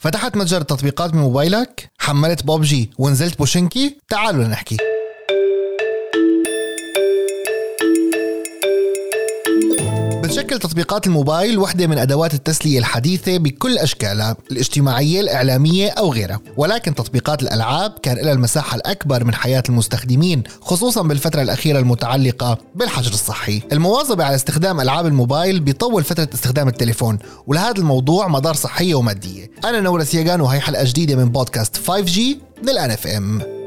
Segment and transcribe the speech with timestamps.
[0.00, 3.96] فتحت متجر التطبيقات بموبايلك حملت بوبجي ونزلت بوشنكي.
[4.08, 4.76] تعالوا لنحكي
[10.58, 16.40] بتشكل تطبيقات الموبايل وحدة من أدوات التسلية الحديثة بكل أشكالها الاجتماعية الإعلامية أو غيرها.
[16.56, 23.12] ولكن تطبيقات الألعاب كان لها المساحة الأكبر من حياة المستخدمين خصوصا بالفترة الأخيرة المتعلقة بالحجر
[23.12, 23.62] الصحي.
[23.72, 29.50] المواظبة على استخدام ألعاب الموبايل بيطول فترة استخدام التليفون ولهذا الموضوع مضار صحية ومادية.
[29.64, 32.18] أنا نورس ياغان وهي حلقة جديدة من بودكاست 5G
[32.62, 33.57] من الان اف ام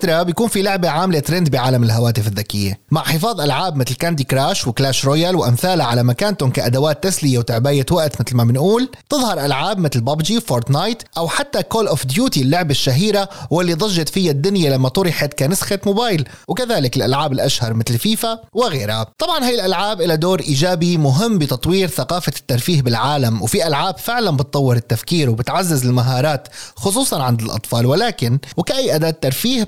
[0.00, 4.66] فترة بيكون في لعبة عاملة ترند بعالم الهواتف الذكية مع حفاظ ألعاب مثل كاندي كراش
[4.66, 8.88] وكلاش رويال وأمثالها على مكانتهم كأدوات تسلية وتعباية وقت مثل ما بنقول.
[9.10, 14.30] تظهر ألعاب مثل ببجي فورتنايت أو حتى كول أوف ديوتي اللعبة الشهيرة واللي ضجت فيها
[14.30, 19.06] الدنيا لما طرحت كنسخة موبايل وكذلك الألعاب الأشهر مثل فيفا وغيرها.
[19.18, 24.76] طبعا هاي الألعاب لها دور إيجابي مهم بتطوير ثقافة الترفيه بالعالم وفي ألعاب فعلا بتطور
[24.76, 29.62] التفكير وبتعزز المهارات خصوصا عند الأطفال ولكن وكأي أداة ترفيه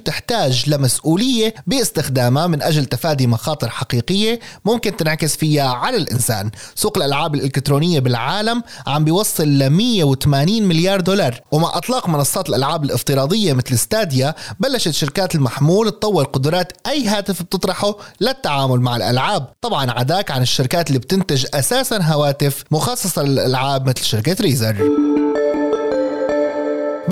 [0.69, 6.51] لمسؤولية باستخدامها من أجل تفادي مخاطر حقيقية ممكن تنعكس فيها على الإنسان.
[6.75, 11.41] سوق الألعاب الإلكترونية بالعالم عم بيوصل ل 180 مليار دولار.
[11.53, 17.97] ومع أطلاق منصات الألعاب الافتراضية مثل ستاديا بلشت شركات المحمول تطور قدرات أي هاتف بتطرحه
[18.21, 19.53] للتعامل مع الألعاب.
[19.61, 24.77] طبعا عداك عن الشركات اللي بتنتج أساسا هواتف مخصصة للألعاب مثل شركة ريزر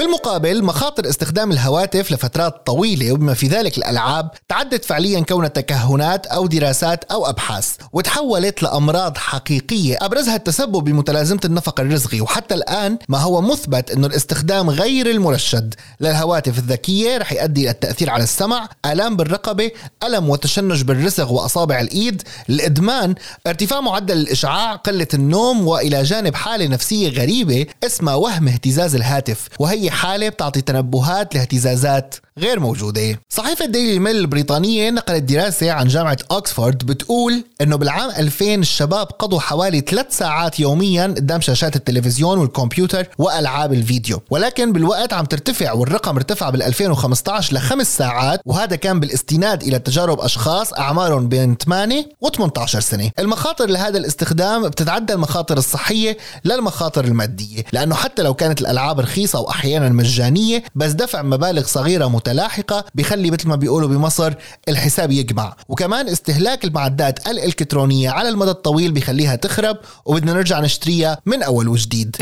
[0.01, 6.47] بالمقابل مخاطر استخدام الهواتف لفترات طويلة وبما في ذلك الألعاب تعدت فعليا كونها تكهنات أو
[6.47, 13.41] دراسات أو أبحاث وتحولت لأمراض حقيقية أبرزها التسبب بمتلازمة النفق الرسغي وحتى الآن ما هو
[13.41, 19.71] مثبت أنه الاستخدام غير المرشد للهواتف الذكية رح يؤدي إلى التأثير على السمع آلام بالرقبة
[20.05, 23.15] ألم وتشنج بالرسغ وأصابع الإيد الإدمان.
[23.47, 29.49] ارتفاع معدل الإشعاع قلة النوم وإلى جانب حالة نفسية غريبة اسمها وهم اهتزاز الهاتف.
[29.59, 33.21] وهي حالة بتعطي تنبيهات لاهتزازات غير موجودة.
[33.29, 39.41] صحيفة ديلي ميل البريطانية نقلت دراسة عن جامعة أكسفورد بتقول أنه بالعام 2000 الشباب قضوا
[39.41, 44.23] حوالي 3 ساعات يوميا قدام شاشات التلفزيون والكمبيوتر وألعاب الفيديو.
[44.31, 50.21] ولكن بالوقت عم ترتفع والرقم ارتفع بال 2015 لخمس ساعات وهذا كان بالاستناد إلى تجارب
[50.21, 53.11] أشخاص أعمارهم بين 8 و 18 سنة.
[53.19, 59.89] المخاطر لهذا الاستخدام بتتعدى المخاطر الصحية للمخاطر المادية لأنه حتى لو كانت الألعاب رخيصة وأحيانا
[59.89, 64.35] مجانية بس دفع مبالغ صغيرة متلاحقة بيخلي مثل ما بيقولوا بمصر
[64.69, 65.57] الحساب يجمع.
[65.69, 72.17] وكمان استهلاك المعدات الإلكترونية على المدى الطويل بيخليها تخرب وبدنا نرجع نشتريها من أول وجديد.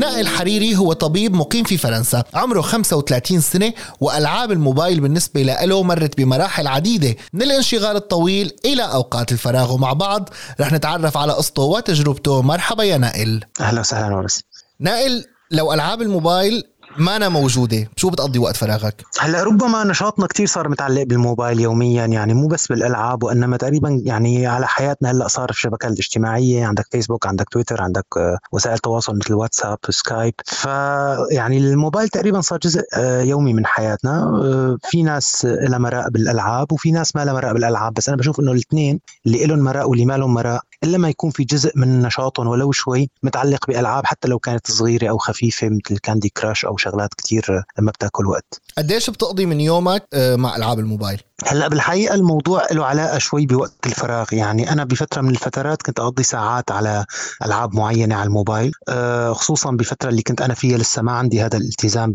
[0.00, 6.16] نائل حريري هو طبيب مقيم في فرنسا عمره 35 سنة وألعاب الموبايل بالنسبة له مرت
[6.16, 10.28] بمراحل عديدة من الانشغال الطويل إلى أوقات الفراغ ومع بعض.
[10.60, 13.44] رح نتعرف على قصته وتجربته مرحبا يا نائل.
[13.60, 14.42] أهلا وسهلا ورس.
[14.80, 16.64] نائل لو ألعاب الموبايل
[16.98, 17.88] ما أنا موجودة.
[17.96, 22.66] شو بتقضي وقت فراغك؟ هلأ ربما نشاطنا كتير صار متعلق بالموبايل يوميا يعني مو بس
[22.66, 27.82] بالألعاب وإنما تقريبا يعني على حياتنا هلأ صار في الشبكات الاجتماعية عندك فيسبوك عندك تويتر
[27.82, 33.66] عندك آه، وسائل تواصل مثل واتساب سكايب فيعني الموبايل تقريبا صار جزء آه، يومي من
[33.66, 34.22] حياتنا.
[34.22, 37.94] آه، في ناس لها مراء بالألعاب وفي ناس ما لها مراء بالألعاب.
[37.94, 41.30] بس أنا بشوف إنه الاثنين اللي لهم مراء واللي ما لهم مراء إلا ما يكون
[41.30, 45.98] في جزء من نشاطهم ولو شوي متعلق بألعاب حتى لو كانت صغيرة أو خفيفة مثل
[45.98, 48.61] كاندي كراش أو شغلات كتير لما بتاكل وقت.
[48.78, 53.86] قديش بتقضي من يومك آه، مع ألعاب الموبايل؟ هلأ بالحقيقة الموضوع له علاقة شوي بوقت
[53.86, 54.26] الفراغ.
[54.32, 57.04] يعني أنا بفترة من الفترات كنت أقضي ساعات على
[57.44, 61.56] ألعاب معينة على الموبايل آه، خصوصا بفترة اللي كنت أنا فيها لسه ما عندي هذا
[61.56, 62.12] الالتزام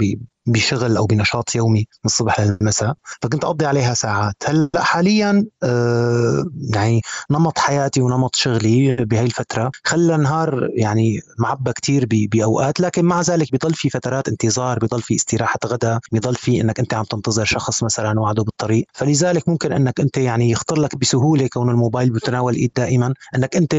[0.47, 4.35] بشغل أو بنشاط يومي من الصبح للمساء فكنت أقضي عليها ساعات.
[4.45, 7.01] هلأ حاليا آه يعني
[7.31, 12.79] نمط حياتي ونمط شغلي بهي الفترة خلى النهار يعني معبى كثير بأوقات.
[12.79, 16.94] لكن مع ذلك بضل في فترات انتظار بضل في استراحة غداء بضل في إنك أنت
[16.94, 18.85] عم تنتظر شخص مثلا وعده بالطريق.
[18.94, 23.13] فلذلك ممكن إنك أنت يعني يخطر لك بسهولة كون الموبايل بتناول إيد دائما.
[23.35, 23.75] إنك أنت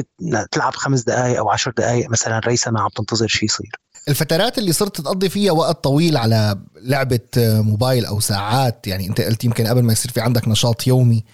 [0.50, 3.70] تلعب خمس دقائق أو عشر دقائق مثلا ريسما عم تنتظر شيء يصير.
[4.08, 9.44] الفترات اللي صرت تقضي فيها وقت طويل على لعبة موبايل أو ساعات يعني أنت قلت
[9.44, 11.24] يمكن قبل ما يصير في عندك نشاط يومي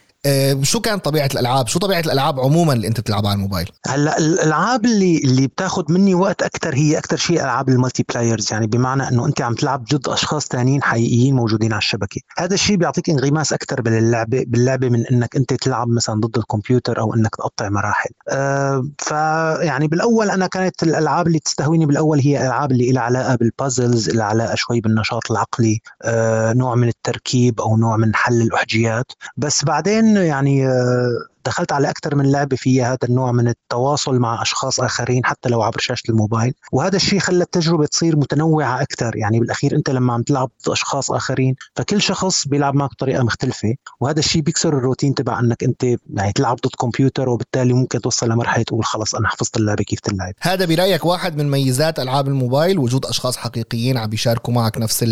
[0.62, 4.84] شو كانت طبيعة الألعاب؟ شو طبيعة الألعاب عموما اللي أنت بتلعبها على الموبايل؟ هلأ الألعاب
[4.84, 9.26] اللي اللي بتاخذ مني وقت أكثر هي أكثر شيء ألعاب ال multiplayers يعني بمعنى إنه
[9.26, 12.20] أنت عم تلعب ضد أشخاص ثانيين حقيقيين موجودين على الشبكة.
[12.38, 17.14] هذا الشيء بيعطيك انغماس أكثر باللعبة باللعبة من إنك أنت تلعب مثلا ضد الكمبيوتر أو
[17.14, 18.10] إنك تقطع مراحل.
[18.28, 23.51] أه فيعني بالأول أنا كانت الألعاب اللي تستهويني بالأول هي الالعاب اللي لها علاقة بال
[23.51, 29.12] puzzles اللي علاقة شوي بالنشاط العقلي أه نوع من التركيب أو نوع من حل الأحجيات.
[29.36, 34.42] بس بعدين يعني أه دخلت على أكثر من لعبة فيها هذا النوع من التواصل مع
[34.42, 36.54] أشخاص آخرين حتى لو عبر شاشة الموبايل.
[36.72, 41.10] وهذا الشيء خلى التجربة تصير متنوعة أكثر يعني بالأخير أنت لما عم تلعب ضد أشخاص
[41.10, 43.74] آخرين فكل شخص بيلعب معك بطريقة مختلفة.
[44.00, 45.84] وهذا الشيء بيكسر الروتين تبع أنك أنت
[46.14, 50.32] يعني تلعب ضد كمبيوتر وبالتالي ممكن توصل لمرحلة تقول خلص أنا حفظت اللعبة كيف تلعب.
[50.40, 55.04] هذا برأيك واحد من ميزات ألعاب الموبايل؟ وجود أشخاص حقيقيين عم بيشاركوا معك نفس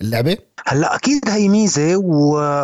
[0.00, 0.36] اللعبة؟
[0.66, 1.96] هلأ أكيد هي ميزة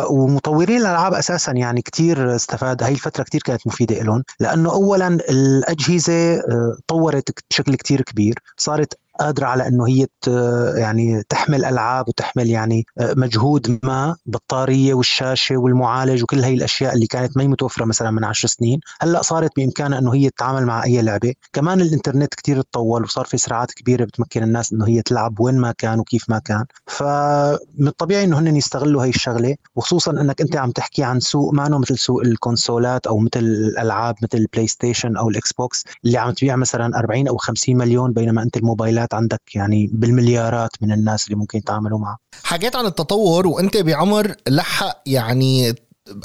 [0.09, 6.33] ومطورين الألعاب أساسا يعني كثير استفاد هاي الفترة كثير كانت مفيدة لهم لأنه اولا الأجهزة
[6.35, 8.39] آه، طورت بشكل كثير كبير.
[8.57, 10.07] صارت قادرة على إنه هي
[10.75, 17.07] يعني تحمل ألعاب وتحمل يعني آه، مجهود ما بطاريه والشاشة والمعالج وكل هي الأشياء اللي
[17.07, 18.79] كانت ما متوفرة مثلا من عشر سنين.
[19.01, 21.33] هلأ صارت بإمكانها إنه هي تتعامل مع أي لعبة.
[21.53, 25.71] كمان الإنترنت كثير تطور وصار في سرعات كبيرة بتمكن الناس إنه هي تلعب وين ما
[25.71, 26.65] كان وكيف ما كان.
[26.87, 31.77] فمن الطبيعي إنه هن يستغلوا هي الشغلة وخصوصا إنك أنت عم تحكي عن سوق ما
[31.77, 36.55] مثل سوق الكونسولات أو مثل الألعاب مثل البلاي ستيشن أو الاكس بوكس اللي عم تبيع
[36.55, 41.35] مثلا 40 أو 50 مليون بينما أنت الموبايلات المجالات عندك يعني بالمليارات من الناس اللي
[41.35, 45.73] ممكن يتعاملوا معها؟ حكيت عن التطور وأنت بعمر لحق يعني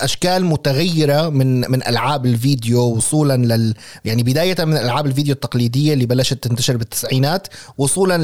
[0.00, 6.06] أشكال متغيرة من من ألعاب الفيديو وصولا لل يعني بداية من ألعاب الفيديو التقليدية اللي
[6.06, 7.48] بلشت تنتشر بالتسعينات
[7.78, 8.19] وصولا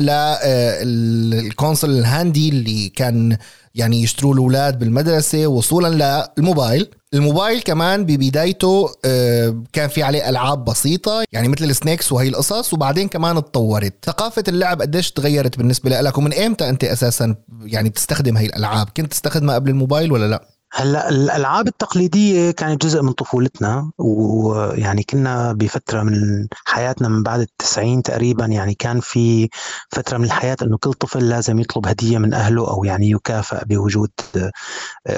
[0.85, 3.37] لل console ال handy اللي كان
[3.75, 6.91] يعني يشتروا الأولاد بالمدرسة وصولا للموبايل.
[7.15, 12.75] الموبايل كمان ببدايته آه، كان في عليه ألعاب بسيطة يعني مثل ال Snakes وهي القصص
[12.75, 13.95] وبعدين كمان اتطورت.
[14.05, 19.11] ثقافة اللعب قديش تغيرت بالنسبة لك؟ ومن إمتى أنت أساسا يعني بتستخدم هي الألعاب؟ كنت
[19.13, 26.03] تستخدمها قبل الموبايل ولا لا؟ هلا الألعاب التقليدية كانت جزء من طفولتنا ويعني كنا بفترة
[26.03, 29.49] من حياتنا من بعد التسعين تقريبا يعني كان في
[29.93, 34.11] فترة من الحياة إنه كل طفل لازم يطلب هدية من أهله أو يعني يكافئ بوجود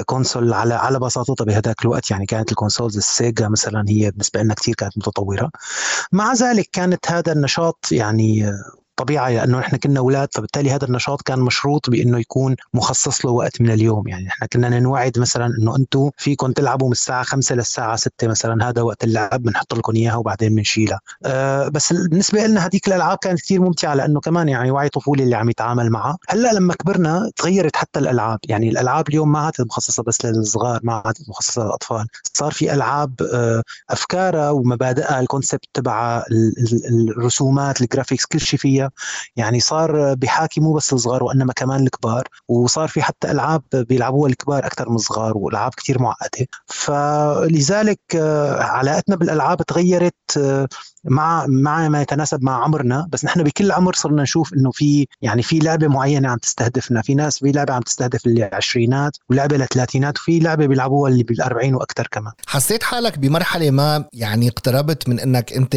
[0.06, 2.10] console على على بساطتها بهذاك الوقت.
[2.10, 5.50] يعني كانت ال consoles ال Sega مثلا هي بالنسبة لنا كثير كانت متطورة.
[6.12, 8.52] مع ذلك كانت هذا النشاط يعني
[8.96, 13.60] طبيعي لأنه إحنا كنا أولاد فبالتالي هذا النشاط كان مشروط بإنه يكون مخصص له وقت
[13.60, 14.08] من اليوم.
[14.08, 18.68] يعني إحنا كنا نوعد مثلا إنه أنتم فيكم تلعبوا من الساعة 5 للساعة 6 مثلا
[18.68, 21.00] هذا وقت اللعب بنحط لكم إياها وبعدين بنشيلها.
[21.26, 25.36] أه بس بالنسبة لنا هذيك الألعاب كانت كثير ممتعة لأنه كمان يعني وعي طفولي اللي
[25.36, 26.18] عم يتعامل معها.
[26.28, 28.38] هلأ لما كبرنا تغيرت حتى الألعاب.
[28.48, 32.06] يعني الألعاب اليوم ما عادت مخصصة بس للصغار ما عادت مخصصة للأطفال.
[32.34, 36.24] صار في ألعاب أه أفكارها ومبادئها الكونسبت تبع
[37.08, 38.81] الرسومات الجرافيكس كل شيء فيها.
[39.36, 42.28] يعني صار بيحاكي مو بس الصغار وإنما كمان الكبار.
[42.48, 46.46] وصار في حتى ألعاب بيلعبوها الكبار أكثر من الصغار وألعاب كثير معقدة.
[46.66, 50.68] فلذلك آه، علاقتنا بالألعاب تغيرت آه،
[51.04, 53.08] مع مع ما يتناسب مع عمرنا.
[53.12, 57.02] بس نحن بكل عمر صرنا نشوف إنه في يعني في لعبة معينة عم تستهدفنا.
[57.02, 62.08] في ناس في لعبة عم تستهدف العشرينات ولعبة للثلاثينات وفي لعبة بيلعبوها اللي بال40 وأكثر
[62.10, 62.32] كمان.
[62.46, 65.76] حسيت حالك بمرحلة ما يعني اقتربت من إنك أنت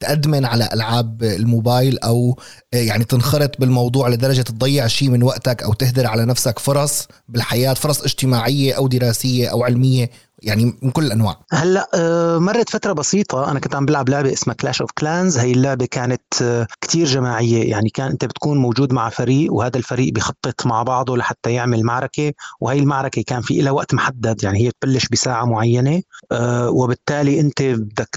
[0.00, 2.38] تأدمن على ألعاب الموبايل أو
[2.72, 8.02] يعني تنخرط بالموضوع لدرجة تضيع شيء من وقتك أو تهدر على نفسك فرص بالحياة فرص
[8.02, 10.10] اجتماعية أو دراسية أو علمية.
[10.46, 11.36] يعني من كل الأنواع.
[11.52, 15.52] هلأ آه، مرت فترة بسيطة أنا كنت عم بلعب لعبة اسمها Clash of Clans هي
[15.52, 17.70] اللعبة كانت آه، كتير جماعية.
[17.70, 22.32] يعني كان أنت بتكون موجود مع فريق وهذا الفريق بيخطط مع بعضه لحتى يعمل معركة.
[22.60, 27.62] وهي المعركة كان في لها وقت محدد يعني هي تبلش بساعة معينة آه، وبالتالي أنت
[27.62, 28.08] بدك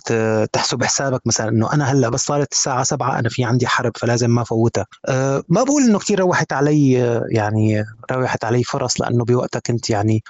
[0.53, 4.29] تحسب حسابك مثلا إنه أنا هلأ بس صارت الساعة 7 أنا في عندي حرب فلازم
[4.29, 4.85] ما فوتها.
[5.49, 6.91] ما بقول إنه كثير روحت علي
[7.31, 10.23] يعني روحت علي فرص لأنه بوقتها كنت يعني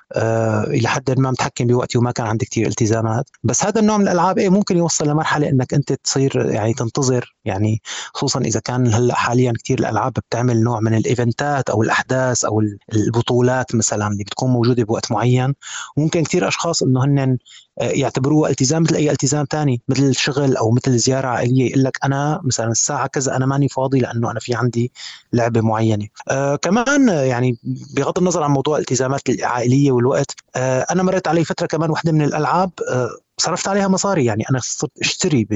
[0.68, 3.30] إلى حد ما متحكم بوقتي وما كان عندي كثير التزامات.
[3.44, 7.36] بس هذا النوع من الألعاب إيه ممكن يوصل لمرحلة إنك أنت تصير يعني تنتظر.
[7.46, 7.82] يعني
[8.14, 12.62] خصوصا إذا كان هلأ حاليا كثير الألعاب بتعمل نوع من الإيفنتات أو الأحداث أو
[12.94, 15.54] البطولات مثلا اللي بتكون موجودة بوقت معين.
[15.98, 17.38] ممكن كثير أشخاص إنه هن
[17.80, 22.42] يعتبروها التزام مثل أي التزام ثاني مثل الشغل أو مثل زيارة عائليه يقول لك أنا
[22.44, 24.92] مثلا الساعة كذا أنا ماني فاضي لأنه أنا في عندي
[25.34, 26.08] لعبة معينة.
[26.30, 27.58] آه كمان يعني
[27.96, 32.22] بغض النظر عن موضوع الالتزامات العائلية والوقت آه أنا مريت علي فترة كمان واحدة من
[32.22, 33.10] الألعاب آه
[33.40, 35.48] صرفت عليها مصاري يعني أنا صرت أشتري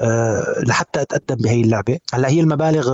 [0.00, 1.98] أه لحتى أتقدم بهي اللعبة.
[2.14, 2.90] هلأ هي المبالغ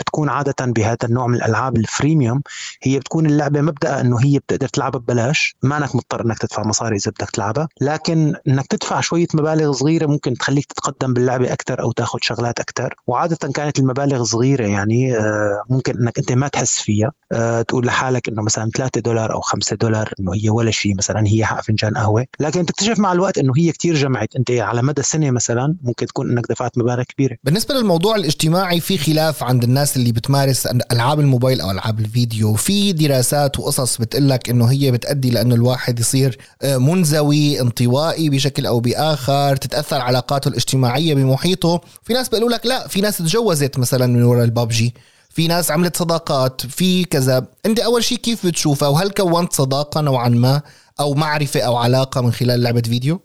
[0.00, 2.42] بتكون عادة بهذا النوع من الألعاب الفريميوم.
[2.82, 5.56] هي بتكون اللعبة مبدأ إنه هي بتقدر تلعبها ببلاش.
[5.62, 7.68] ما انك مضطر إنك تدفع مصاري إذا بدك تلعبها.
[7.80, 12.94] لكن إنك تدفع شوية مبالغ صغيرة ممكن تخليك تتقدم باللعبة أكثر أو تاخذ شغلات أكثر
[13.06, 17.12] وعادة كانت المبالغ صغيرة يعني آه، ممكن إنك أنت ما تحس فيها.
[17.32, 21.24] آه، تقول لحالك إنه مثلا 3 دولار أو 5 دولار إنه هي ولا شيء مثلا
[21.26, 22.26] هي حق فنجان قهوة.
[22.40, 24.36] لكن تكتشف مع الوقت إنه هي كتير جمعت.
[24.36, 27.36] أنت على مدى سنة مثلا ممكن تكون إنك دفعت مبالغ كبيرة.
[27.44, 32.54] بالنسبة للموضوع الاجتماعي في خلاف عند الناس اللي بتمارس ألعاب الموبايل أو ألعاب الفيديو.
[32.54, 38.66] في دراسات وقصص بتقول لك إنه هي بتأدي لأنه الواحد يصير آه، منزوي انطوائي بشكل
[38.66, 41.80] أو بآخر تتأثر علاقاته الاجتماعية بمحيطه.
[42.02, 44.94] في ناس بيقولوا لك لا في ناس تجوزت مثلا من وراء البابجي
[45.30, 47.46] في ناس عملت صداقات في كذا.
[47.66, 50.62] أنت أول شيء كيف بتشوفها؟ وهل كونت صداقة نوعا ما
[51.00, 53.20] أو معرفة أو علاقة من خلال لعبة فيديو؟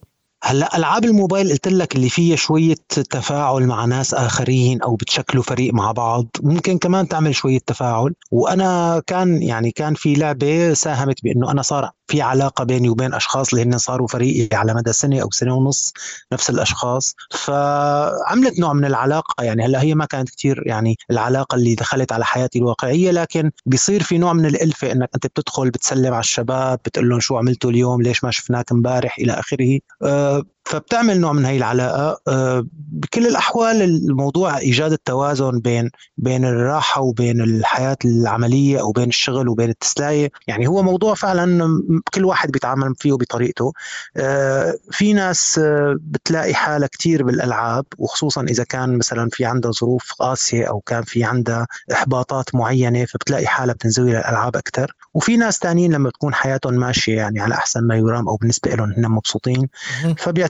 [0.45, 2.75] هلا ألعاب الموبايل قلت لك اللي فيها شوية
[3.09, 8.13] تفاعل مع ناس آخرين أو بتشكلوا فريق مع بعض ممكن كمان تعمل شوية تفاعل.
[8.31, 13.53] وأنا كان يعني كان في لعبة ساهمت بإنه أنا صار في علاقة بيني وبين أشخاص
[13.53, 15.93] اللي هن صاروا فريقي على مدى سنة أو سنة ونص
[16.33, 17.15] نفس الأشخاص.
[17.31, 22.25] فعملت نوع من العلاقة يعني هلأ هي ما كانت كثير يعني العلاقة اللي دخلت على
[22.25, 27.09] حياتي الواقعية لكن بيصير في نوع من الألفة إنك أنت بتدخل بتسلم على الشباب بتقول
[27.09, 29.79] لهم شو عملتوا اليوم ليش ما شفناك امبارح إلى آخره.
[30.03, 32.21] أه فبتعمل نوع من هي العلاقة.
[32.27, 39.49] أه بكل الأحوال الموضوع إيجاد التوازن بين بين الراحة وبين الحياة العملية أو بين الشغل
[39.49, 41.81] وبين التسلايه يعني هو موضوع فعلا
[42.13, 43.73] كل واحد بيتعامل فيه بطريقته
[44.17, 50.13] آه، في ناس آه، بتلاقي حالها كثير بالألعاب وخصوصا إذا كان مثلا في عندها ظروف
[50.19, 55.93] قاسية أو كان في عندها إحباطات معينة فبتلاقي حالها بتنزوي للألعاب أكثر وفي ناس ثانيين
[55.93, 59.69] لما تكون حياتهم ماشية يعني على أحسن ما يرام أو بالنسبة لهم هن مبسوطين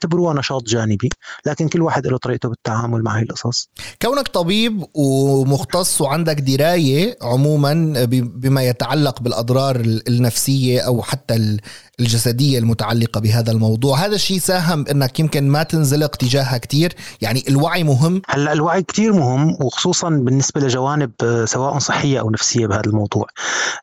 [0.04, 1.10] فبيعتبروها نشاط جانبي
[1.46, 3.70] لكن كل واحد له طريقته بالتعامل مع هي القصص.
[4.02, 9.76] كونك طبيب ومختص وعندك دراية عموما بما يتعلق بالأضرار
[10.08, 11.58] النفسية أو حتى
[12.00, 17.84] الجسدية المتعلقة بهذا الموضوع هذا الشيء ساهم إنك يمكن ما تنزلق تجاهها كثير يعني الوعي
[17.84, 23.28] مهم؟ هلأ الوعي كثير مهم وخصوصا بالنسبة لجوانب آه، سواء صحية أو نفسية بهذا الموضوع.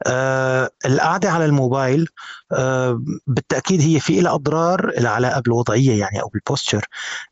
[0.07, 2.09] آه القعدة على الموبايل
[3.26, 6.87] بالتأكيد هي في لها أضرار لها علاقة بالوضعية يعني أو بالبوستشر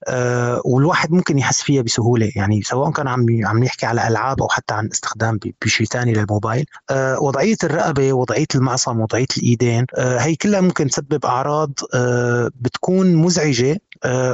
[0.08, 4.48] آه والواحد ممكن يحس فيها بسهولة يعني سواء كان عم عم يحكي على ألعاب أو
[4.48, 6.66] حتى عن استخدام بشيء ثاني للموبايل.
[6.90, 13.16] آه وضعية الرقبة وضعية المعصم وضعية الإيدين آه هي كلها ممكن تسبب أعراض آه بتكون
[13.16, 13.78] مزعجة آه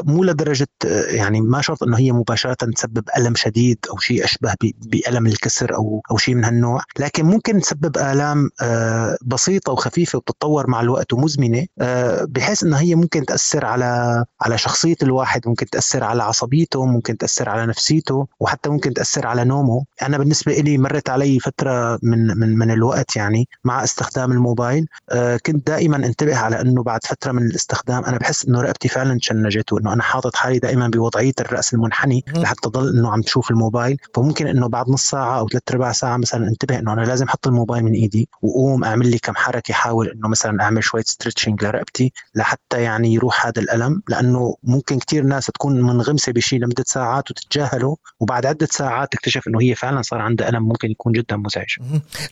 [0.07, 4.55] مو لدرجة آه يعني ما شرط إنه هي مباشرة تسبب ألم شديد أو شيء أشبه
[4.63, 6.83] بألم الكسر أو أو شيء من هالنوع.
[6.99, 12.95] لكن ممكن تسبب آلام آه بسيطة وخفيفة وبتتطور مع الوقت ومزمنة آه بحيث انها هي
[12.95, 18.69] ممكن تأثر على على شخصية الواحد ممكن تأثر على عصبيته ممكن تأثر على نفسيته وحتى
[18.69, 19.85] ممكن تأثر على نومه.
[20.03, 25.37] أنا بالنسبة لي مرت علي فترة من من من الوقت يعني مع استخدام الموبايل آه
[25.47, 29.54] كنت دائما انتبه على إنه بعد فترة من الاستخدام أنا بحس إنه رقبتي فعلا تشنجت
[29.73, 33.97] وانه أنا حاطط حالي دائما بوضعية الرأس المنحني لحتى ضل إنه عم تشوف الموبايل.
[34.15, 37.47] فممكن إنه بعد نص ساعة أو ثلاث ارباع ساعة مثلا انتبه إنه أنا لازم أحط
[37.47, 42.13] الموبايل من إيدي واقوم أعمل لي كم حركة أحاول إنه مثلا أعمل شوية stretching لرقبتي
[42.35, 44.03] لحتى يعني يروح هذا الألم.
[44.09, 49.61] لأنه ممكن كثير ناس تكون منغمسة بشيء لمدة ساعات وتتجاهله وبعد عدة ساعات تكتشف إنه
[49.61, 51.77] هي فعلا صار عندها ألم ممكن يكون جدا مزعج.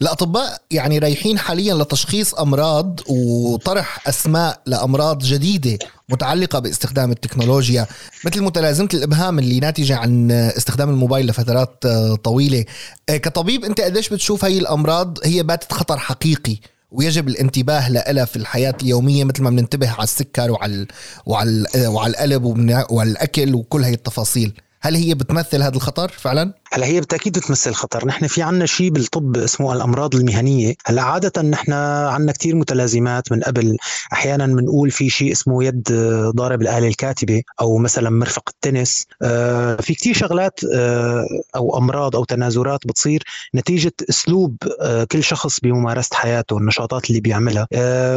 [0.02, 7.86] الاطباء يعني رايحين حاليا لتشخيص أمراض وطرح أسماء لأمراض جديدة متعلقة باستخدام التكنولوجيا
[8.26, 11.86] مثل متلازمة الإبهام اللي ناتجة عن استخدام الموبايل لفترات
[12.24, 12.64] طويلة.
[13.08, 16.56] آه، كطبيب أنت قديش بتشوف هاي الأمراض هي باتت خطر حقيقي
[16.90, 20.86] ويجب الانتباه لها في الحياة اليومية مثل ما بننتبه على السكر وعلى
[21.26, 22.44] وعلى وعلى القلب
[22.90, 24.52] والأكل وكل هي التفاصيل.
[24.80, 28.06] هل هي بتمثل هذا الخطر فعلا؟ هلا هي بالتأكيد بتمثل خطر.
[28.06, 30.74] نحن في عنا شيء بالطب اسمه الأمراض المهنية.
[30.86, 33.76] هلا عادة نحن عنا كثير متلازمات من قبل.
[34.12, 35.82] أحيانا بنقول في شيء اسمه يد
[36.36, 39.06] ضارب الآلة الكاتبة أو مثلا مرفق التنس.
[39.22, 41.26] آه، في كثير شغلات آه،
[41.56, 43.22] أو أمراض أو تنازلات بتصير
[43.54, 47.66] نتيجة أسلوب آه، كل شخص بممارسة حياته والنشاطات اللي بيعملها.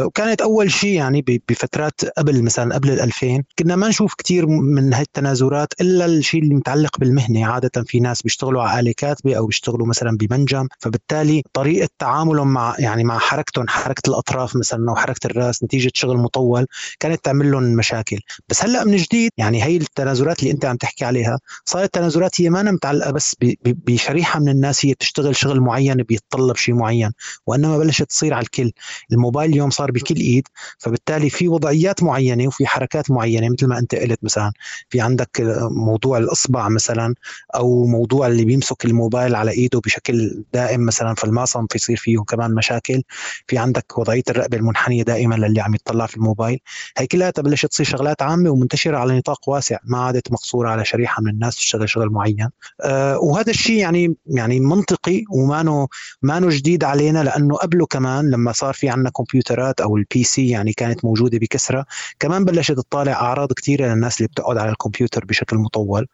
[0.04, 4.94] وكانت أول شيء يعني بفترات قبل مثلا قبل ال 2000 كنا ما نشوف كثير من
[4.94, 7.46] هاي التنازلات إلا الشيء اللي متعلق بالمهنة.
[7.46, 10.68] عادة في ناس بيشتغلوا بيشتغلوا على آلة كاتبة أو بيشتغلوا مثلا بمنجم.
[10.78, 16.16] فبالتالي طريقة تعاملهم مع يعني مع حركتهم حركة الأطراف مثلا أو حركة الرأس نتيجة شغل
[16.16, 16.66] مطول
[17.00, 18.20] كانت تعمل لهم مشاكل.
[18.48, 22.50] بس هلأ من جديد يعني هي التنازلات اللي أنت عم تحكي عليها صارت تنازلات هي
[22.50, 27.10] ما متعلقة بس بشريحة من الناس هي تشتغل شغل معين بيتطلب شيء معين
[27.46, 28.72] وإنما بلشت تصير على الكل.
[29.12, 30.48] الموبايل اليوم صار بكل إيد
[30.78, 34.52] فبالتالي في وضعيات معينة وفي حركات معينة مثل ما أنت قلت مثلا
[34.90, 35.30] في عندك
[35.70, 37.14] موضوع الإصبع مثلا
[37.54, 42.18] أو موضوع اللي بيمسك الموبايل على إيده بشكل دائم مثلا في المعصم في يصير فيه
[42.18, 43.02] كمان مشاكل.
[43.46, 46.58] في عندك وضعية الرقبة المنحنية دائما للي عم يطلع في الموبايل.
[46.98, 51.22] هي كلها بلشت تصير شغلات عامة ومنتشرة على نطاق واسع ما عادت مقصورة على شريحة
[51.22, 52.48] من الناس تشتغل شغل معين.
[52.80, 55.88] أه وهذا الشيء يعني يعني منطقي وما
[56.22, 60.72] ما جديد علينا لأنه قبله كمان لما صار في عندنا كمبيوترات أو ال PC يعني
[60.72, 61.86] كانت موجودة بكثرة
[62.20, 66.06] كمان بلشت تطالع أعراض كثيرة للناس اللي بتقعد على الكمبيوتر بشكل مطول.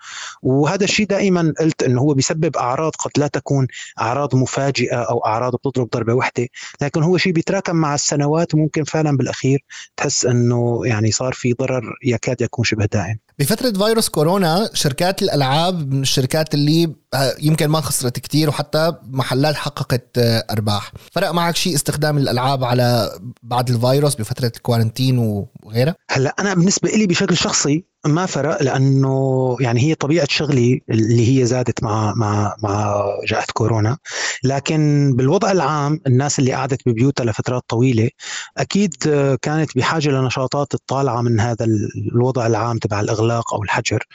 [0.43, 3.67] وهذا الشيء دائما قلت إنه هو بيسبب أعراض قد لا تكون
[4.01, 6.49] أعراض مفاجئة أو أعراض بتضرب ضربة واحدة
[6.81, 9.65] لكن هو شيء بيتراكم مع السنوات وممكن فعلا بالأخير
[9.97, 13.19] تحس إنه يعني صار في ضرر يكاد يكون شبه دائم.
[13.39, 19.55] بفترة فيروس كورونا شركات الألعاب من الشركات اللي آه، يمكن ما خسرت كتير وحتى محلات
[19.55, 20.93] حققت آه، أرباح.
[21.13, 23.11] فرق معك شيء استخدام الألعاب على
[23.43, 25.19] بعد الفيروس بفترة الكوارنتين
[25.63, 31.41] وغيرها؟ هلأ أنا بالنسبة لي بشكل شخصي ما فرق لأنه يعني هي طبيعة شغلي اللي
[31.41, 33.99] هي زادت مع مع مع جائحة كورونا.
[34.45, 38.11] لكن بالوضع العام الناس اللي قعدت ببيوتها لفترات طويلة
[38.59, 38.95] أكيد
[39.43, 41.67] كانت بحاجة لنشاطات الطالعة من هذا
[42.13, 44.07] الوضع العام تبع الإغلاق أو الحجر.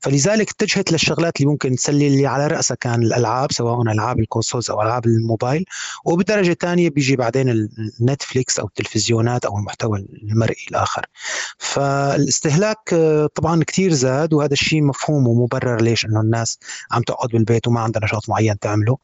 [0.00, 4.70] فلذلك اتجهت للشغلات اللي ممكن تسلي اللي على رأسها كان الألعاب سواء ألعاب ال consoles
[4.70, 5.64] أو ألعاب الموبايل.
[6.04, 7.68] وبدرجة ثانية بيجي بعدين
[8.00, 11.06] ال Netflix أو التلفزيونات أو المحتوى المرئي الآخر.
[11.58, 12.94] فالاستهلاك
[13.36, 16.58] طبعا كثير زاد وهذا الشيء مفهوم ومبرر ليش إنه الناس
[16.92, 18.98] عم تقعد بالبيت وما عندها نشاط معين تعمله.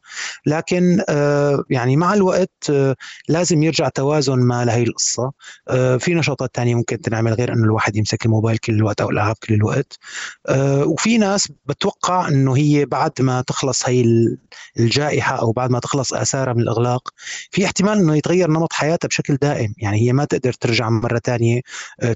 [0.45, 2.95] لكن آه، يعني مع الوقت آه،
[3.29, 5.31] لازم يرجع توازن ما لهي القصة.
[5.67, 9.35] آه، في نشاطات ثانية ممكن تنعمل غير إنه الواحد يمسك الموبايل كل الوقت أو الألعاب
[9.43, 9.99] كل الوقت.
[10.85, 14.27] وفي ناس بتوقع إنه هي بعد ما تخلص هي
[14.79, 17.09] الجائحة أو بعد ما تخلص آثارها من الإغلاق
[17.51, 19.73] في احتمال إنه يتغير نمط حياتها بشكل دائم.
[19.77, 21.61] يعني هي ما تقدر ترجع مرة ثانية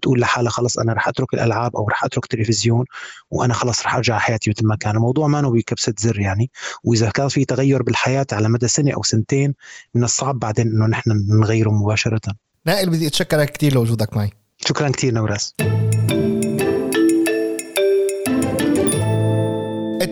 [0.01, 2.85] تقول لحالها خلص أنا رح أترك الألعاب أو رح أترك تلفزيون
[3.31, 4.95] وأنا خلص رح أرجع حياتي مثل ما كان.
[4.95, 6.51] الموضوع ما بكبسه زر يعني.
[6.83, 9.53] وإذا كان في تغير بالحياة على مدى سنة أو سنتين
[9.95, 12.21] من الصعب بعدين إنه نحن نغيره مباشرة.
[12.65, 14.31] نائل بدي أتشكرك كثير لوجودك معي.
[14.57, 15.55] شكرا كثير نوراس.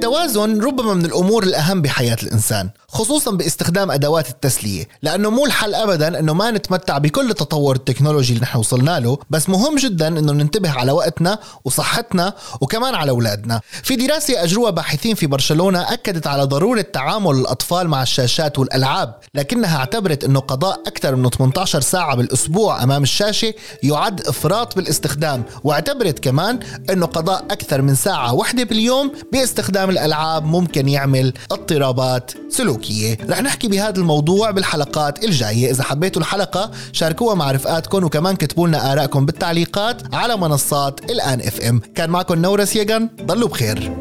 [0.06, 6.20] التوازن ربما من الأمور الأهم بحياة الإنسان خصوصا باستخدام أدوات التسلية لأنه مو الحل ابدا
[6.20, 10.72] إنه ما نتمتع بكل التطور التكنولوجي اللي نحن وصلنا له بس مهم جدا إنه ننتبه
[10.72, 13.62] على وقتنا وصحتنا وكمان على أولادنا.
[13.84, 19.78] في دراسة أجروها باحثين في برشلونة أكدت على ضرورة تعامل الأطفال مع الشاشات والألعاب لكنها
[19.78, 23.54] اعتبرت إنه قضاء أكثر من 18 ساعة بالأسبوع أمام الشاشة
[23.84, 30.90] يعد إفراط بالاستخدام واعتبرت كمان إنه قضاء أكثر من ساعة واحدة باليوم باستخدام الألعاب ممكن
[30.90, 33.18] يعمل اضطرابات سلوكية.
[33.30, 35.72] رح نحكي بهذا الموضوع بالحلقات الجاية.
[35.72, 41.62] إذا حبيتوا الحلقة شاركوها مع رفقاتكم وكمان كتبوا لنا آرائكم بالتعليقات على منصات الآن إف
[41.62, 41.82] إم.
[41.96, 43.92] كان معكم نورس يجن ضلوا بخير.